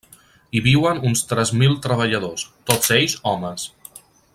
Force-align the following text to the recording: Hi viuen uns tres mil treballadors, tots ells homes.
Hi 0.51 0.61
viuen 0.67 1.01
uns 1.09 1.21
tres 1.33 1.51
mil 1.63 1.77
treballadors, 1.85 2.49
tots 2.71 2.91
ells 3.01 3.17
homes. 3.33 3.71